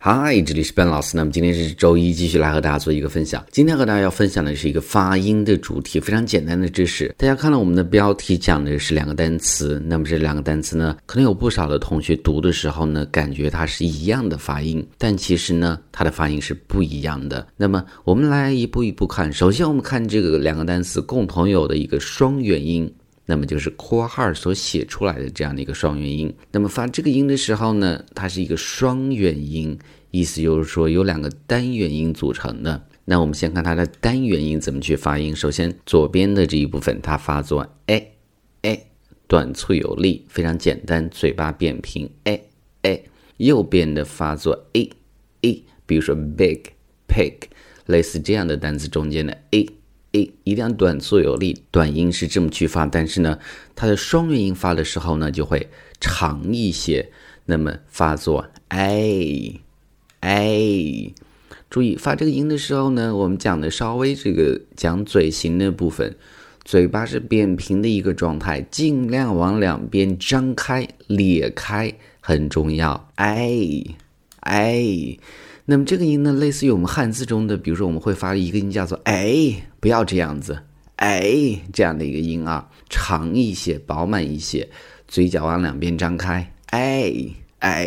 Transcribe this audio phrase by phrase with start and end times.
[0.00, 1.16] 嗨，这里是 Ben 老师。
[1.16, 3.44] 那么今天是周一，继续来和大家做一个分享。
[3.50, 7.12] 今天和大家要分享的是一个发音的主题，非常简单的知识。
[7.18, 17.44] 大家看到我们的标题讲的是两个单词，那么这两个单词呢，可能有不少的同学读的时候呢，感觉它是一样的发音，但其实呢，它的发音是不一样的。
[17.56, 19.32] 那么我们来一步一步看。
[19.32, 22.88] 首先，我们看这个两个单词共同有的一个双元音。
[23.30, 26.34] 那么就是括号所写出来的这样的一个双元音。
[26.50, 29.78] 那么发这个音的时候呢，它是一个双元音，
[30.10, 32.86] 意思就是说有两个单元音组成的。
[33.04, 35.36] 那我们先看它的单元音怎么去发音。
[35.36, 38.12] 首先左边的这一部分，它发作哎
[38.62, 38.80] 哎，
[39.26, 42.40] 短促有力，非常简单，嘴巴扁平哎
[42.82, 43.02] 哎。
[43.36, 44.90] 右边的发作 a
[45.42, 46.60] a，比如说 big
[47.06, 47.34] pig，
[47.86, 49.68] 类似这样的单词中间的 a。
[50.12, 53.38] A 一定要短促有力，短音是这么去发，但是呢，
[53.74, 55.68] 它的双元音发的时候呢，就会
[56.00, 57.10] 长一些，
[57.44, 59.60] 那么发作 a
[60.20, 61.14] a。
[61.70, 66.16] 注意发这个音的时候呢，我们讲的稍微这个讲嘴型的部分，
[66.64, 73.94] 嘴巴是扁平的一个状态，尽量往两边张开裂开，很重要 a
[74.40, 75.20] a。
[75.70, 80.58] 那么这个音呢，类似于我们汉字中的，比如说我们会发一个音叫做“哎”，不要这样子
[80.96, 81.30] ，“哎”
[81.74, 84.66] 这样的一个音啊，长一些，饱满一些，
[85.08, 87.12] 嘴角往两边张开，“哎
[87.58, 87.86] 哎”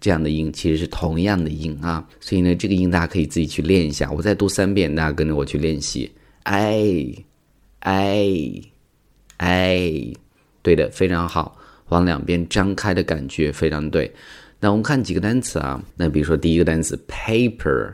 [0.00, 6.10] 这样的音其实是同样的音啊，所以呢，这个音大家可以自己去练一下，我再读三遍，大家跟着我去练习
[6.44, 6.82] ，“哎
[7.80, 8.26] 哎
[9.36, 9.92] 哎”，
[10.62, 11.58] 对的，非常好，
[11.90, 14.10] 往两边张开的感觉非常对。
[14.64, 15.82] 那我们看几个单词啊？
[15.96, 17.92] 那比如说第一个单词 paper，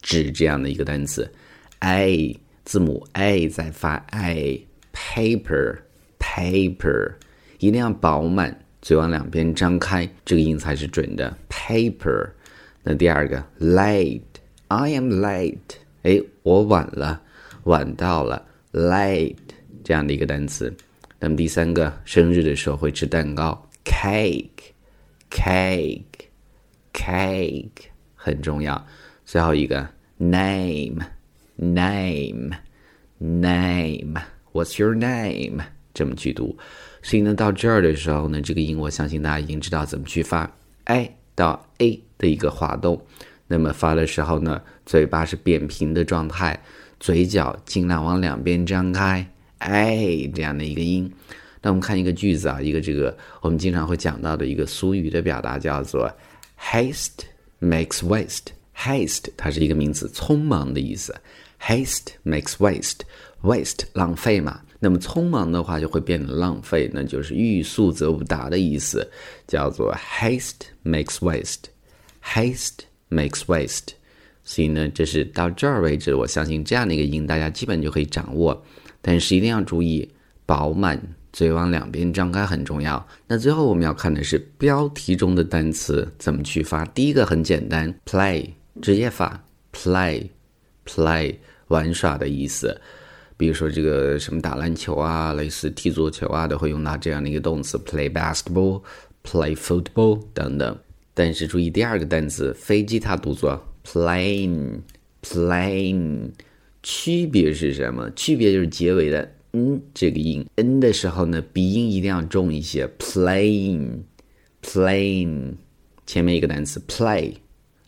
[0.00, 1.30] 纸这样的一个单词
[1.80, 5.76] ，a 字母 a 在发 a，paper
[6.18, 7.12] paper
[7.58, 12.30] 一定要饱满，嘴往两边张开，这个音才是准的 paper。
[12.82, 15.58] 那第二个 late，I am late，
[16.04, 17.20] 哎，我晚了，
[17.64, 18.42] 晚到了
[18.72, 19.36] ，late
[19.84, 20.74] 这样的一个单词。
[21.20, 24.72] 那么第三个生日的时候会吃蛋糕，cake。
[25.30, 26.28] Cake
[26.92, 28.86] cake 很重要，
[29.24, 29.88] 最后一个
[30.18, 31.02] name
[31.56, 32.54] name
[33.18, 34.20] name
[34.52, 35.62] What's your name？
[35.92, 36.56] 这么去读。
[37.02, 40.50] 所以呢，到这儿的时候呢，这个音我相信大家已经知道怎么去发
[40.84, 43.00] a 到 a 的一个滑动。
[43.46, 46.58] 那么发的时候呢，嘴巴是扁平的状态，
[46.98, 49.26] 嘴角尽量往两边张开
[49.58, 51.12] a 这样的一个音。
[51.66, 56.08] 那我们看一个句子啊，一个这个我们经常会讲到的一个俗语的表达叫做
[56.56, 57.24] “haste
[57.60, 58.52] makes waste”。
[58.76, 61.12] haste 它是一个名词，匆忙的意思。
[61.60, 64.60] haste makes waste，waste 浪费嘛。
[64.78, 69.04] 那么匆忙的话就会变得浪费，那就是欲速则不达的意思，
[69.48, 71.64] 叫做 haste makes waste。
[72.22, 73.88] haste makes waste。
[74.44, 78.64] 所以呢，这是到这儿为止，我相信这样的一个音大家基本就可以掌握，
[79.02, 80.08] 但是一定要注意
[80.46, 80.98] 饱满。
[81.32, 83.06] 嘴往两边张开很重要。
[83.26, 86.82] 那最后我们要看的是标题中的单词怎么去发。
[86.86, 88.48] 第一个很简单，play
[88.80, 91.36] 直接发 play，play
[91.68, 92.80] 玩耍的意思。
[93.36, 100.74] 比如说这个什么打篮球啊，类似踢足球啊，都会用到这样的一个动词，play basketball，play football 等等。
[101.12, 106.30] 但是注意第二个单词飞机，它读作 plane，plane，
[106.82, 108.10] 区别是什么？
[108.12, 109.32] 区别就是结尾的。
[109.56, 112.86] N 这个音，n 的时候呢，鼻音一定要重一些。
[112.98, 115.54] Playing，playing，
[116.04, 117.32] 前面一个单词 play，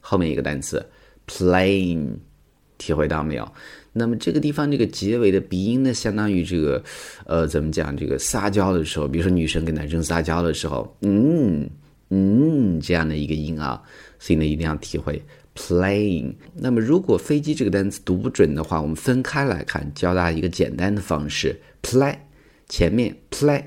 [0.01, 0.83] 后面一个单词
[1.27, 2.15] plane，
[2.79, 3.47] 体会到没有？
[3.93, 6.83] 那么这个地方这个结尾的鼻音呢，相当于这个，
[7.27, 7.95] 呃，怎么讲？
[7.95, 11.69] 这个撒娇的时候，比如说女生跟男生撒娇的时候，嗯
[12.09, 13.83] 嗯，这样的一个音啊，
[14.19, 15.23] 所以呢，一定要体会。
[15.59, 16.35] Plane。
[16.55, 22.15] 那么，如果飞机这个单词读不准的话，我们分开来看，教大家一个简单的方式：play
[22.69, 23.65] 前面 play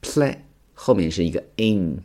[0.00, 0.34] play
[0.72, 2.02] 后面是一个 in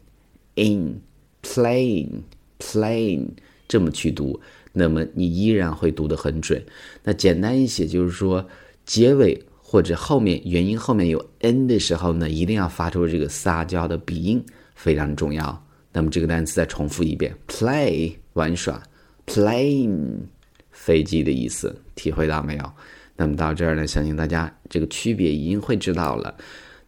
[0.55, 1.01] in
[1.41, 2.21] plane
[2.59, 3.29] plane
[3.65, 4.37] 这么去读，
[4.73, 6.61] 那么你依然会读得很准。
[7.03, 8.45] 那简单一些，就是说
[8.85, 14.43] 结尾或者后面元音后面有 n 的时候呢，一定要发出这个撒娇的鼻音，
[14.75, 15.65] 非常重要。
[15.93, 18.83] 那么这个单词再重复一遍：play 玩耍。
[19.29, 20.17] Plane
[20.71, 22.71] 飞机的意思，体会到没有？
[23.15, 26.35] 那么到这儿呢，相信大家这个区别已经会知道了。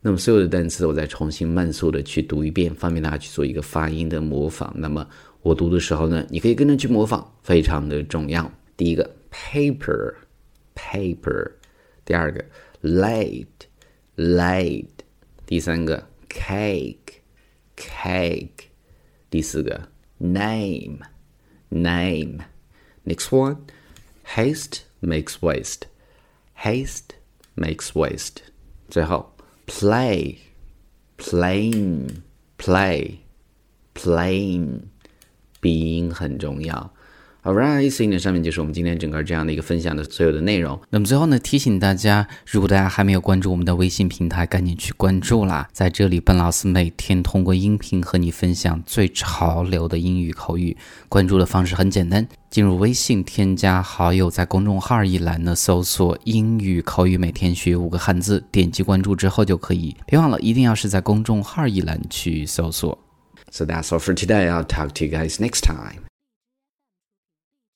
[0.02, 4.74] 那么所有的单词，我再重新慢速的去读一遍，方便大家去做一个发音的模仿。
[4.76, 5.08] 那么
[5.44, 8.52] 我读的时候呢，你可以跟着去模仿，非常的重要。
[8.76, 11.52] 第一个 paper，paper；
[12.04, 12.44] 第二个
[12.82, 14.88] late，late；
[15.46, 18.48] 第三个 cake，cake；
[19.30, 19.80] 第四个
[20.18, 20.98] name。
[21.71, 22.43] name.
[23.05, 23.67] Next one,
[24.35, 25.87] haste makes waste.
[26.55, 27.15] Haste
[27.57, 28.43] makes waste.
[28.89, 29.33] 最后，
[29.67, 30.39] play,
[31.19, 32.23] playing,
[32.59, 33.19] play,
[33.95, 34.83] playing，
[35.61, 36.93] 鼻音很重要。
[37.44, 40.80] Alright，所以呢，上面就是我们今天整个这样的一个分享的所有的内容。
[40.92, 45.68] 那么最后呢，提醒大家，如果大家还没有关注我们的微信平台，赶紧去关注啦！
[45.74, 50.78] 在这里，本老师每天通过音频和你分享最潮流的英语口语。
[51.10, 59.96] 关注的方式很简单，进入微信，添加好友，在公众号一栏呢搜索“英语口语每天学五个汉字”，点击关注之后就可以。
[60.06, 63.00] 别忘了，一定要是在公众号一栏去搜索。
[63.50, 64.48] So that's all for today.
[64.48, 66.11] I'll talk to you guys next time.